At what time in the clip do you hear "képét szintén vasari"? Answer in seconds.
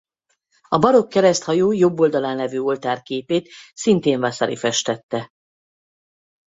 3.01-4.55